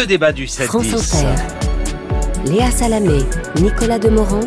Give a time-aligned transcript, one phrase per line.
[0.00, 1.26] le débat du 7 France Inter.
[2.46, 3.18] Léa Salamé,
[3.60, 4.40] Nicolas Demorand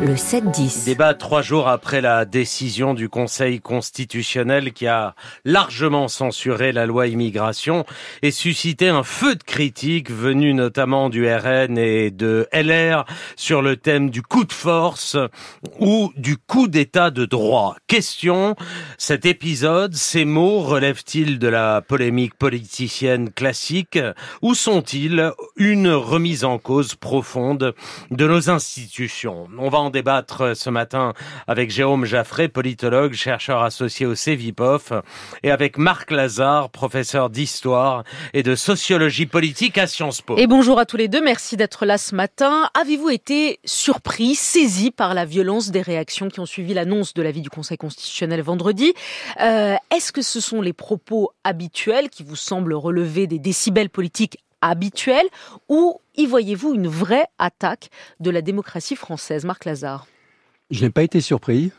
[0.00, 0.84] le 7-10.
[0.84, 5.14] Débat trois jours après la décision du Conseil constitutionnel qui a
[5.44, 7.86] largement censuré la loi immigration
[8.22, 13.06] et suscité un feu de critiques venu notamment du RN et de LR
[13.36, 15.16] sur le thème du coup de force
[15.78, 17.76] ou du coup d'état de droit.
[17.86, 18.54] Question,
[18.98, 23.98] cet épisode, ces mots relèvent-ils de la polémique politicienne classique
[24.42, 27.74] ou sont-ils une remise en cause profonde
[28.10, 29.48] de nos institutions?
[29.58, 31.12] On va débattre ce matin
[31.46, 34.92] avec Jérôme Jaffré, politologue, chercheur associé au CEVIPOF,
[35.42, 38.04] et avec Marc Lazare, professeur d'histoire
[38.34, 40.36] et de sociologie politique à Sciences Po.
[40.36, 42.68] Et bonjour à tous les deux, merci d'être là ce matin.
[42.80, 47.42] Avez-vous été surpris, saisi par la violence des réactions qui ont suivi l'annonce de l'avis
[47.42, 48.94] du Conseil constitutionnel vendredi?
[49.40, 54.38] Euh, Est-ce que ce sont les propos habituels qui vous semblent relever des décibels politiques
[54.60, 55.28] habituels
[55.68, 57.90] ou y voyez-vous une vraie attaque
[58.20, 60.06] de la démocratie française Marc Lazare?
[60.70, 61.72] Je n'ai pas été surpris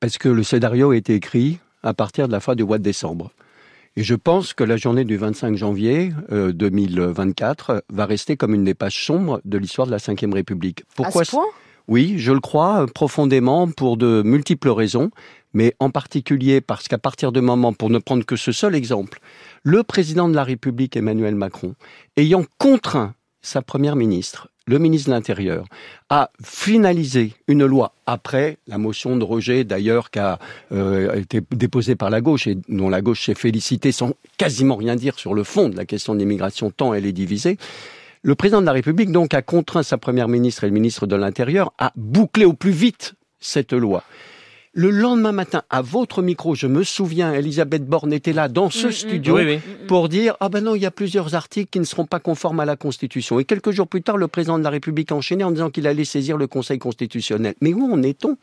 [0.00, 2.82] parce que le scénario a été écrit à partir de la fin du mois de
[2.82, 3.30] décembre.
[3.96, 8.64] Et je pense que la journée du 25 janvier 2024 euh, va rester comme une
[8.64, 10.84] des pages sombres de l'histoire de la Ve République.
[10.94, 11.46] Pourquoi à ce point?
[11.88, 15.10] Oui, je le crois profondément pour de multiples raisons,
[15.54, 19.18] mais en particulier parce qu'à partir du moment, pour ne prendre que ce seul exemple,
[19.62, 21.74] le président de la République Emmanuel Macron,
[22.16, 25.64] ayant contraint sa première ministre, le ministre de l'Intérieur,
[26.10, 30.38] a finalisé une loi après la motion de rejet d'ailleurs qui a
[30.72, 34.96] euh, été déposée par la gauche et dont la gauche s'est félicitée sans quasiment rien
[34.96, 37.58] dire sur le fond de la question de l'immigration tant elle est divisée.
[38.22, 41.16] Le président de la République donc a contraint sa première ministre et le ministre de
[41.16, 44.04] l'Intérieur à boucler au plus vite cette loi.
[44.72, 48.86] Le lendemain matin, à votre micro, je me souviens, Elisabeth Borne était là dans ce
[48.86, 48.92] mm, mm.
[48.92, 49.38] studio
[49.88, 52.60] pour dire ah ben non, il y a plusieurs articles qui ne seront pas conformes
[52.60, 53.40] à la Constitution.
[53.40, 55.88] Et quelques jours plus tard, le président de la République a enchaîné en disant qu'il
[55.88, 57.54] allait saisir le Conseil constitutionnel.
[57.60, 58.36] Mais où en est-on?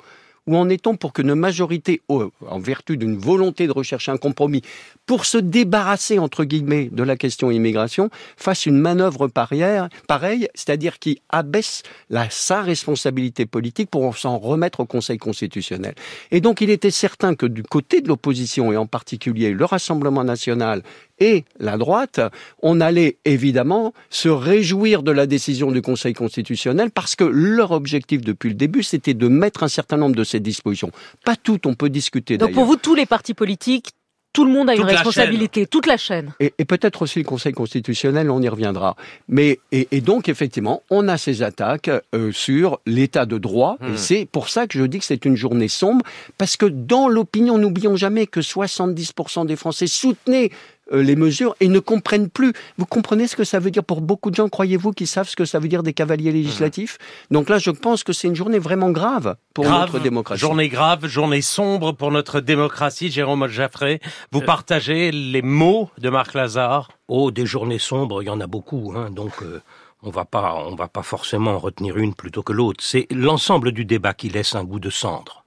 [0.48, 4.62] Où en est-on pour qu'une majorité, en vertu d'une volonté de rechercher un compromis,
[5.06, 11.22] pour se débarrasser, entre guillemets, de la question immigration, fasse une manœuvre pareille, c'est-à-dire qui
[11.30, 15.96] abaisse la, sa responsabilité politique pour s'en remettre au Conseil constitutionnel.
[16.32, 20.24] Et donc il était certain que du côté de l'opposition, et en particulier le Rassemblement
[20.24, 20.82] national
[21.20, 22.20] et la droite,
[22.62, 28.22] on allait évidemment se réjouir de la décision du Conseil constitutionnel parce que leur objectif
[28.22, 30.92] depuis le début, c'était de mettre un certain nombre de ces dispositions.
[31.26, 32.38] Pas toutes, on peut discuter.
[32.38, 33.92] Donc pour vous, tous les partis politiques,
[34.38, 36.32] tout le monde a une responsabilité, toute la chaîne.
[36.40, 38.96] Et, peut-être aussi le Conseil constitutionnel, on y reviendra.
[39.28, 43.78] Mais et, donc effectivement, on a ces attaques euh, sur l'état de droit.
[43.82, 43.98] Et hmm.
[43.98, 46.06] c'est pour ça que je dis que c'est une journée sombre,
[46.38, 50.52] parce que dans l'opinion, n'oublions jamais que 70% des Français soutenaient
[50.92, 52.54] les mesures et ne comprennent plus.
[52.78, 55.36] Vous comprenez ce que ça veut dire pour beaucoup de gens Croyez-vous qu'ils savent ce
[55.36, 56.98] que ça veut dire des cavaliers législatifs?
[57.32, 60.42] Donc là, je pense que c'est une journée vraiment grave pour notre démocratie.
[60.42, 63.12] Journée grave, journée sombre pour notre démocratie.
[63.12, 64.00] Jérôme Jaffré,
[64.32, 64.46] vous euh.
[64.46, 66.90] partagez les mots de Marc Lazare?
[67.08, 68.94] Oh, des journées sombres, il y en a beaucoup.
[68.96, 69.34] Hein, donc...
[69.42, 69.62] Euh,
[70.04, 72.84] on va pas, on va pas forcément retenir une plutôt que l'autre.
[72.84, 75.44] C'est l'ensemble du débat qui laisse un goût de cendre.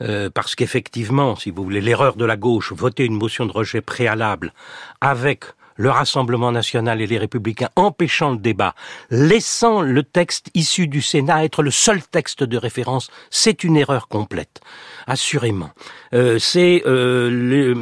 [0.00, 3.80] Euh, parce qu'effectivement, si vous voulez, l'erreur de la gauche, voter une motion de rejet
[3.80, 4.52] préalable
[5.00, 5.44] avec
[5.78, 8.74] le Rassemblement national et les républicains empêchant le débat,
[9.10, 14.08] laissant le texte issu du Sénat être le seul texte de référence, c'est une erreur
[14.08, 14.60] complète,
[15.06, 15.70] assurément.
[16.14, 17.74] Euh, c'est euh, le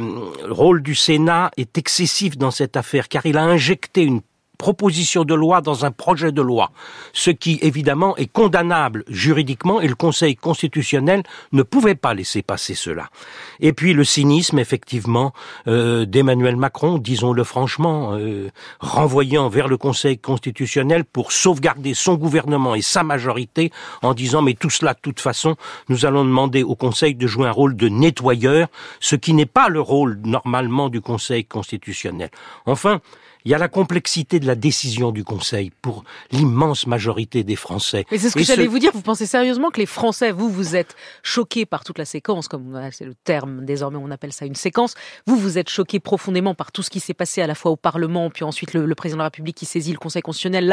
[0.47, 4.21] rôle du Sénat est excessif dans cette affaire car il a injecté une
[4.57, 6.71] proposition de loi dans un projet de loi,
[7.13, 12.75] ce qui évidemment est condamnable juridiquement et le Conseil constitutionnel ne pouvait pas laisser passer
[12.75, 13.09] cela.
[13.59, 15.33] Et puis le cynisme effectivement
[15.67, 22.75] euh, d'Emmanuel Macron, disons-le franchement, euh, renvoyant vers le Conseil constitutionnel pour sauvegarder son gouvernement
[22.75, 25.55] et sa majorité en disant mais tout cela de toute façon
[25.89, 28.67] nous allons demander au Conseil de jouer un rôle de nettoyeur,
[28.99, 32.29] ce qui n'est pas le rôle normalement du Conseil constitutionnel.
[32.65, 33.01] Enfin,
[33.47, 38.05] il y a la complexité de la décision du Conseil pour l'immense majorité des Français.
[38.11, 38.91] Mais c'est ce que j'allais vous dire.
[38.93, 42.77] Vous pensez sérieusement que les Français, vous, vous êtes choqués par toute la séquence, comme
[42.91, 44.95] c'est le terme désormais, on appelle ça une séquence.
[45.27, 47.77] Vous, vous êtes choqués profondément par tout ce qui s'est passé à la fois au
[47.77, 50.65] Parlement, puis ensuite le, président de la République qui saisit le Conseil constitutionnel,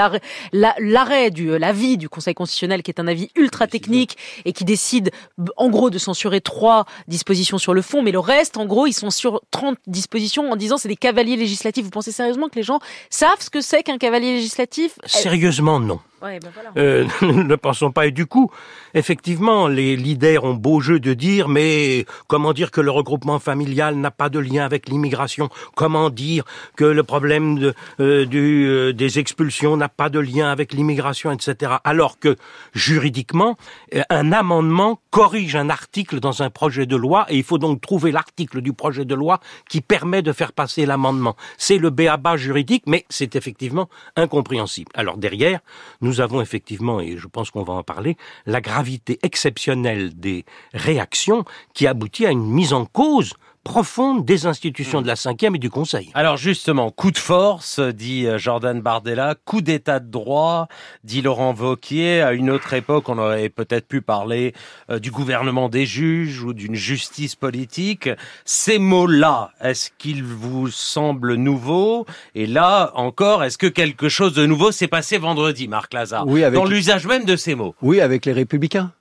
[0.53, 4.17] l'arrêt du, euh, l'avis du Conseil constitutionnel qui est un avis ultra technique
[4.47, 5.12] et qui décide,
[5.56, 8.94] en gros, de censurer trois dispositions sur le fond, mais le reste, en gros, ils
[8.94, 11.85] sont sur 30 dispositions en disant c'est des cavaliers législatifs.
[11.85, 12.81] Vous pensez sérieusement que les gens
[13.11, 16.00] savent ce que c'est qu'un cavalier législatif Sérieusement, non.
[16.25, 16.70] Ouais, ben voilà.
[16.78, 18.06] Euh, ne pensons pas.
[18.06, 18.50] Et du coup,
[18.94, 23.96] effectivement, les leaders ont beau jeu de dire, mais comment dire que le regroupement familial
[23.96, 25.50] n'a pas de lien avec l'immigration?
[25.75, 26.44] Comment dire
[26.76, 31.31] que le problème de, euh, du, euh, des expulsions n'a pas de lien avec l'immigration,
[31.31, 31.72] etc.
[31.84, 32.37] Alors que
[32.72, 33.58] juridiquement,
[33.94, 37.82] euh, un amendement corrige un article dans un projet de loi, et il faut donc
[37.82, 41.37] trouver l'article du projet de loi qui permet de faire passer l'amendement.
[41.58, 42.54] C'est le béaba juridique,
[42.87, 44.91] mais c'est effectivement incompréhensible.
[44.95, 45.61] Alors derrière,
[46.01, 48.17] nous avons effectivement, et je pense qu'on va en parler,
[48.47, 55.00] la gravité exceptionnelle des réactions qui aboutit à une mise en cause profonde des institutions
[55.02, 56.11] de la cinquième et du Conseil.
[56.14, 60.69] Alors justement, coup de force, dit euh, Jordan Bardella, coup d'état de droit,
[61.02, 62.20] dit Laurent Vauquier.
[62.20, 64.52] À une autre époque, on aurait peut-être pu parler
[64.90, 68.08] euh, du gouvernement des juges ou d'une justice politique.
[68.44, 72.06] Ces mots-là, est-ce qu'ils vous semblent nouveaux?
[72.34, 76.26] Et là encore, est-ce que quelque chose de nouveau s'est passé vendredi, Marc Lazare?
[76.28, 77.75] Oui, avec- Dans l'usage même de ces mots.
[77.82, 78.93] Oui, avec les Républicains.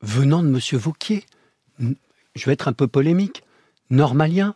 [0.00, 1.24] Venant de Monsieur Vauquier.
[1.80, 3.42] Je vais être un peu polémique.
[3.92, 4.54] Normalien,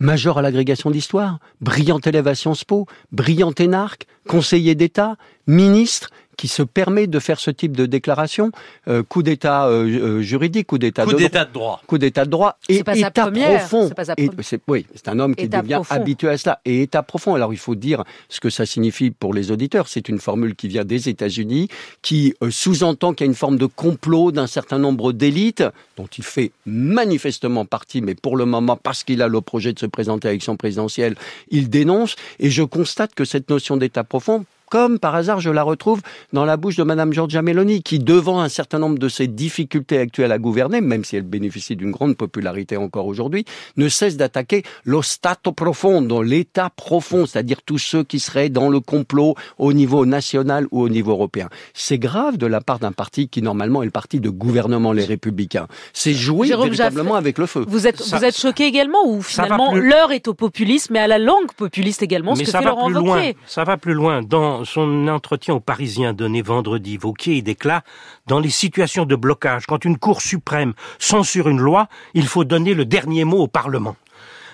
[0.00, 6.08] major à l'agrégation d'histoire, brillant élève à Sciences Po, brillant énarque, conseiller d'État, ministre,
[6.38, 8.50] qui se permet de faire ce type de déclaration,
[8.86, 11.82] euh, coup d'État euh, euh, juridique, coup d'État Coup de droit d'état de droit.
[11.86, 13.90] coup d'état de droit et C'est pas sa état première, profond.
[13.90, 14.30] pas Et
[14.68, 15.94] oui, c'est un homme qui État devient profond.
[15.94, 16.60] habitué à cela.
[16.64, 17.34] Et état profond.
[17.34, 19.88] Alors il faut dire ce que ça signifie pour les auditeurs.
[19.88, 21.68] C'est une formule qui vient des États-Unis,
[22.02, 25.64] qui euh, sous-entend qu'il y a une forme de complot d'un certain nombre d'élites
[25.96, 29.78] dont il fait manifestement partie, mais pour le moment, parce qu'il a le projet de
[29.80, 31.16] se présenter à l'élection présidentielle,
[31.50, 32.14] il dénonce.
[32.38, 36.00] Et je constate que cette notion d'état profond comme par hasard, je la retrouve
[36.32, 39.98] dans la bouche de Madame Giorgia Meloni, qui, devant un certain nombre de ses difficultés
[39.98, 43.44] actuelles à gouverner, même si elle bénéficie d'une grande popularité encore aujourd'hui,
[43.76, 48.80] ne cesse d'attaquer lo stato profondo, l'état profond, c'est-à-dire tous ceux qui seraient dans le
[48.80, 51.48] complot au niveau national ou au niveau européen.
[51.74, 55.04] C'est grave de la part d'un parti qui, normalement, est le parti de gouvernement, les
[55.04, 55.66] Républicains.
[55.92, 57.64] C'est jouer Jérôme véritablement avec le feu.
[57.68, 61.06] Vous êtes, Ça- vous êtes choqué également ou finalement l'heure est au populisme et à
[61.06, 63.22] la langue populiste également, ce que ça fait va Laurent plus loin.
[63.46, 64.22] Ça va plus loin.
[64.22, 67.82] Dans son entretien aux Parisiens donné vendredi, Vauquier déclare
[68.26, 72.74] dans les situations de blocage, quand une Cour suprême censure une loi, il faut donner
[72.74, 73.96] le dernier mot au Parlement.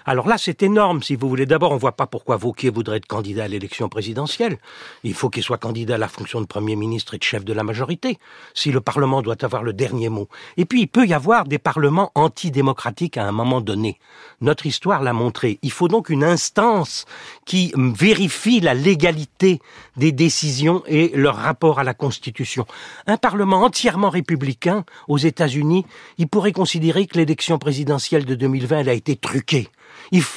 [0.07, 1.47] Alors là, c'est énorme, si vous voulez.
[1.47, 4.59] D'abord, on voit pas pourquoi Vauquier voudrait être candidat à l'élection présidentielle.
[5.03, 7.55] Il faut qu'il soit candidat à la fonction de Premier ministre et de chef de
[7.55, 8.19] la majorité,
[8.53, 10.29] si le Parlement doit avoir le dernier mot.
[10.59, 13.99] Et puis, il peut y avoir des parlements antidémocratiques à un moment donné.
[14.43, 15.59] Notre histoire l'a montré.
[15.63, 17.07] Il faut donc une instance
[17.47, 19.61] qui vérifie la légalité
[19.97, 22.67] des décisions et leur rapport à la Constitution.
[23.07, 25.87] Un Parlement entièrement républicain aux États-Unis,
[26.19, 29.69] il pourrait considérer que l'élection présidentielle de 2020 elle a été truquée.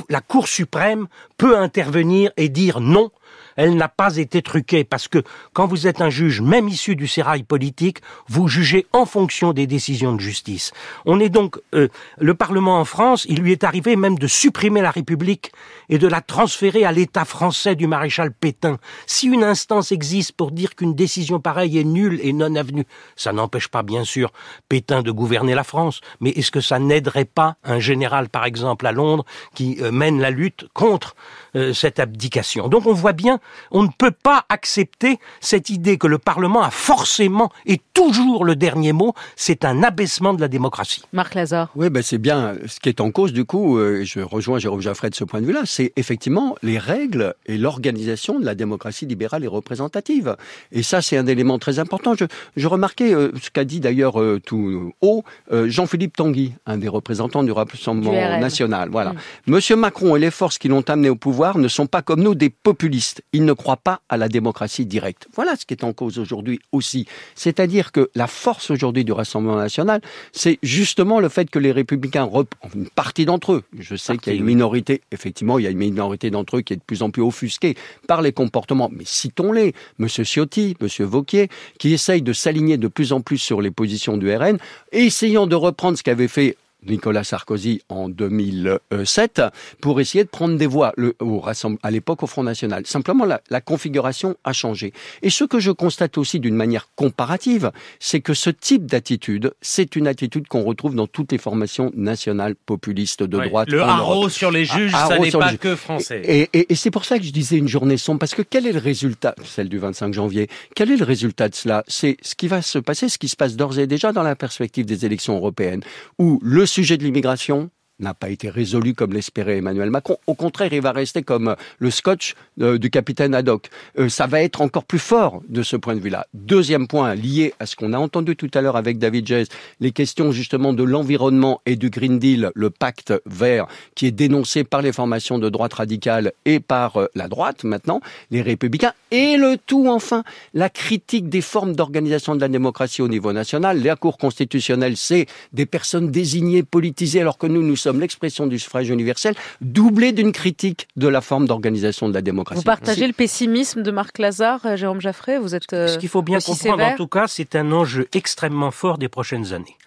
[0.09, 1.07] La Cour suprême
[1.37, 3.11] peut intervenir et dire non,
[3.57, 7.07] elle n'a pas été truquée parce que quand vous êtes un juge, même issu du
[7.07, 10.71] sérail politique, vous jugez en fonction des décisions de justice.
[11.05, 11.89] On est donc euh,
[12.19, 15.51] le Parlement en France, il lui est arrivé même de supprimer la République
[15.89, 18.77] et de la transférer à l'État français du maréchal Pétain.
[19.07, 22.85] Si une instance existe pour dire qu'une décision pareille est nulle et non avenue,
[23.15, 24.31] ça n'empêche pas bien sûr
[24.69, 28.85] Pétain de gouverner la France, mais est-ce que ça n'aiderait pas un général par exemple
[28.85, 29.25] à Londres
[29.55, 31.15] qui euh, mène la lutte contre
[31.55, 32.67] euh, cette abdication?
[32.67, 33.39] Donc on voit bien,
[33.71, 38.55] on ne peut pas accepter cette idée que le Parlement a forcément et toujours le
[38.55, 41.03] dernier mot, c'est un abaissement de la démocratie.
[41.11, 41.69] Marc Lazare.
[41.75, 44.81] Oui, ben c'est bien ce qui est en cause, du coup, euh, je rejoins Jérôme
[44.81, 49.05] Jaffray de ce point de vue-là, c'est effectivement les règles et l'organisation de la démocratie
[49.05, 50.37] libérale et représentative.
[50.71, 52.13] Et ça, c'est un élément très important.
[52.15, 56.77] Je, je remarquais euh, ce qu'a dit d'ailleurs euh, tout haut euh, Jean-Philippe Tanguy, un
[56.77, 58.89] des représentants du Rassemblement Du national.
[58.91, 59.13] Voilà.
[59.13, 59.17] Mm.
[59.47, 62.35] Monsieur Macron et les forces qui l'ont amené au pouvoir ne sont pas comme nous
[62.35, 63.06] des populistes.
[63.33, 65.27] Ils ne croient pas à la démocratie directe.
[65.33, 67.05] Voilà ce qui est en cause aujourd'hui aussi.
[67.35, 72.29] C'est-à-dire que la force aujourd'hui du Rassemblement national, c'est justement le fait que les républicains,
[72.75, 75.71] une partie d'entre eux, je sais qu'il y a une minorité, effectivement, il y a
[75.71, 77.75] une minorité d'entre eux qui est de plus en plus offusquée
[78.07, 81.49] par les comportements, mais citons-les, Monsieur Ciotti, Monsieur Vauquier,
[81.79, 84.57] qui essayent de s'aligner de plus en plus sur les positions du RN,
[84.91, 89.41] essayant de reprendre ce qu'avait fait Nicolas Sarkozy en 2007
[89.81, 91.43] pour essayer de prendre des voix le, au
[91.83, 92.85] à l'époque au Front National.
[92.85, 94.93] Simplement, la, la configuration a changé.
[95.21, 99.95] Et ce que je constate aussi d'une manière comparative, c'est que ce type d'attitude, c'est
[99.95, 104.13] une attitude qu'on retrouve dans toutes les formations nationales populistes de droite Le en haro
[104.15, 104.31] Europe.
[104.31, 106.21] sur les juges, Ah, ça n'est pas que français.
[106.25, 108.67] Et, et- et c'est pour ça que je disais une journée sombre, parce que quel
[108.67, 111.83] est le résultat, celle du 25 janvier, quel est le résultat de cela?
[111.87, 114.35] C'est ce qui va se passer, ce qui se passe d'ores et déjà dans la
[114.35, 115.81] perspective des élections européennes,
[116.19, 120.17] où le sujet de l'immigration n'a pas été résolu comme l'espérait Emmanuel Macron.
[120.27, 123.69] Au contraire, il va rester comme le scotch euh, du capitaine Haddock.
[123.97, 126.27] Euh, ça va être encore plus fort de ce point de vue-là.
[126.33, 129.45] Deuxième point lié à ce qu'on a entendu tout à l'heure avec David Jez,
[129.79, 134.63] les questions justement de l'environnement et du Green Deal, le pacte vert, qui est dénoncé
[134.63, 138.01] par les formations de droite radicale et par euh, la droite maintenant,
[138.31, 140.23] les républicains, et le tout enfin,
[140.53, 143.81] la critique des formes d'organisation de la démocratie au niveau national.
[143.81, 148.89] La Cour constitutionnelle, c'est des personnes désignées, politisées, alors que nous, nous l'expression du suffrage
[148.89, 152.59] universel, doublée d'une critique de la forme d'organisation de la démocratie.
[152.59, 156.21] Vous partagez le pessimisme de Marc Lazare, euh, Jérôme Jaffray Vous êtes Ce qu'il faut
[156.21, 159.77] bien comprendre, en tout cas, c'est un enjeu extrêmement fort des prochaines années.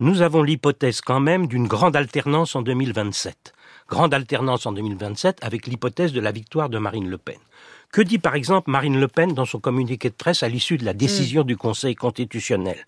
[0.00, 3.52] Nous avons l'hypothèse quand même d'une grande alternance en 2027.
[3.90, 7.36] Grande alternance en 2027 avec l'hypothèse de la victoire de Marine Le Pen.
[7.92, 10.84] Que dit par exemple Marine Le Pen dans son communiqué de presse à l'issue de
[10.84, 12.78] la décision du Conseil constitutionnel?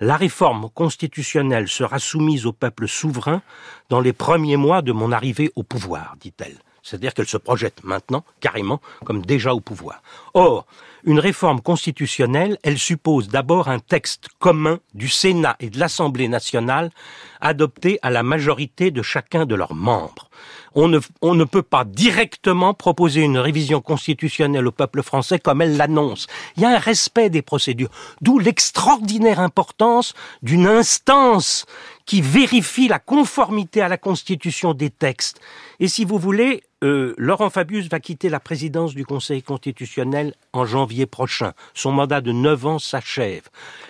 [0.00, 3.42] La réforme constitutionnelle sera soumise au peuple souverain
[3.88, 6.58] dans les premiers mois de mon arrivée au pouvoir, dit-elle.
[6.84, 10.00] C'est-à-dire qu'elle se projette maintenant, carrément, comme déjà au pouvoir.
[10.34, 10.66] Or,
[11.04, 16.90] une réforme constitutionnelle, elle suppose d'abord un texte commun du Sénat et de l'Assemblée nationale
[17.40, 20.30] adopté à la majorité de chacun de leurs membres.
[20.80, 26.28] On ne, peut pas directement proposer une révision constitutionnelle au peuple français comme elle l'annonce.
[26.56, 31.66] Il y a un respect des procédures, d'où l'extraordinaire importance d'une instance
[32.06, 35.40] qui vérifie la conformité à la Constitution des textes.
[35.80, 40.64] Et si vous voulez, euh, Laurent Fabius va quitter la présidence du Conseil constitutionnel en
[40.64, 41.52] janvier prochain.
[41.74, 43.48] Son mandat de neuf ans s'achève.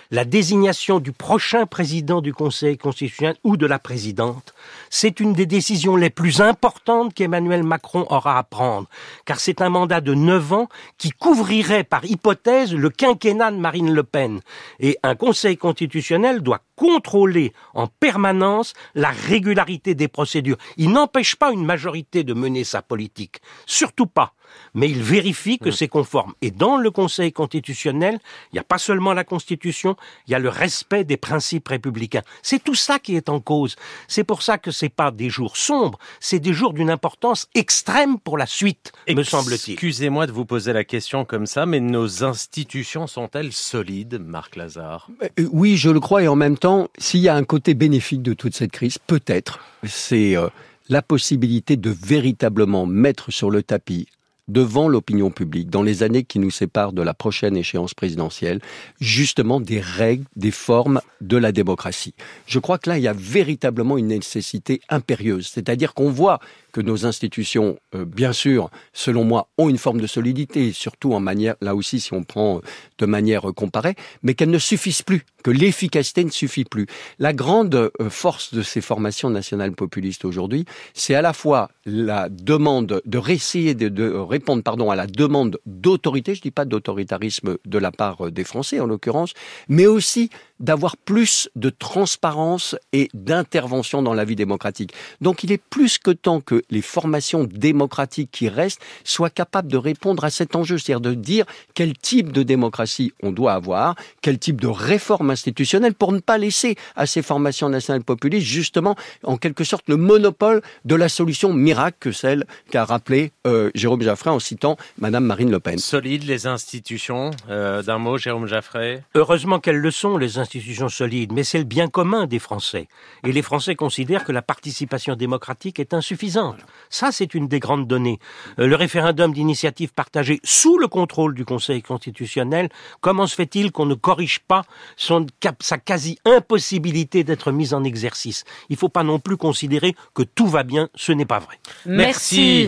[0.09, 4.55] La désignation du prochain président du Conseil constitutionnel ou de la présidente,
[4.89, 8.87] c'est une des décisions les plus importantes qu'Emmanuel Macron aura à prendre,
[9.25, 10.67] car c'est un mandat de neuf ans
[10.97, 14.41] qui couvrirait par hypothèse le quinquennat de Marine Le Pen.
[14.79, 20.57] Et un Conseil constitutionnel doit contrôler en permanence la régularité des procédures.
[20.77, 23.41] Il n'empêche pas une majorité de mener sa politique.
[23.65, 24.33] Surtout pas
[24.73, 25.73] mais il vérifie que mm.
[25.73, 26.33] c'est conforme.
[26.41, 28.19] Et dans le Conseil constitutionnel,
[28.51, 29.95] il n'y a pas seulement la Constitution,
[30.27, 32.21] il y a le respect des principes républicains.
[32.41, 33.75] C'est tout ça qui est en cause.
[34.07, 38.19] C'est pour ça que c'est pas des jours sombres, c'est des jours d'une importance extrême
[38.19, 39.73] pour la suite, me semble-t-il.
[39.73, 45.09] Excusez-moi de vous poser la question comme ça, mais nos institutions sont-elles solides, Marc Lazare?
[45.23, 48.21] Euh, Oui, je le crois, et en même temps, s'il y a un côté bénéfique
[48.21, 50.49] de toute cette crise, peut-être, c'est euh,
[50.89, 54.07] la possibilité de véritablement mettre sur le tapis
[54.49, 58.59] devant l'opinion publique dans les années qui nous séparent de la prochaine échéance présidentielle,
[58.99, 62.15] justement des règles, des formes de la démocratie.
[62.47, 65.47] Je crois que là, il y a véritablement une nécessité impérieuse.
[65.47, 66.39] C'est-à-dire qu'on voit
[66.71, 71.19] que nos institutions, euh, bien sûr, selon moi, ont une forme de solidité, surtout en
[71.19, 72.61] manière, là aussi, si on prend euh,
[72.97, 76.87] de manière comparée, mais qu'elles ne suffisent plus, que l'efficacité ne suffit plus.
[77.17, 82.29] La grande euh, force de ces formations nationales populistes aujourd'hui, c'est à la fois la
[82.29, 87.57] demande de réessayer de, de répondre, pardon, à la demande d'autorité, je dis pas d'autoritarisme
[87.65, 89.33] de la part des Français en l'occurrence,
[89.67, 90.29] mais aussi
[90.59, 94.93] d'avoir plus de transparence et d'intervention dans la vie démocratique.
[95.21, 99.77] Donc il est plus que temps que les formations démocratiques qui restent soient capables de
[99.77, 104.37] répondre à cet enjeu, c'est-à-dire de dire quel type de démocratie on doit avoir, quel
[104.37, 109.37] type de réforme institutionnelle pour ne pas laisser à ces formations nationales populistes justement en
[109.37, 114.33] quelque sorte le monopole de la solution miracle que celle qu'a rappelé euh, Jérôme Jaffray
[114.33, 115.77] en citant Madame Marine Le Pen.
[115.77, 119.01] Solide les institutions, euh, d'un mot Jérôme Jaffray?
[119.15, 122.87] Heureusement qu'elles le sont les institutions institutions solides, mais c'est le bien commun des Français.
[123.23, 126.57] Et les Français considèrent que la participation démocratique est insuffisante.
[126.89, 128.19] Ça, c'est une des grandes données.
[128.57, 132.69] Euh, le référendum d'initiative partagée sous le contrôle du Conseil constitutionnel,
[133.01, 134.63] comment se fait-il qu'on ne corrige pas
[134.97, 135.27] son,
[135.59, 138.43] sa quasi-impossibilité d'être mise en exercice?
[138.69, 141.59] Il ne faut pas non plus considérer que tout va bien, ce n'est pas vrai.
[141.85, 142.67] Merci.